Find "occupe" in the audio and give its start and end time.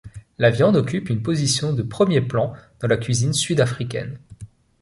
0.77-1.11